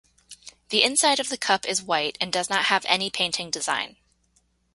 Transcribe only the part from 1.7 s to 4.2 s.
white and does not have any painting design.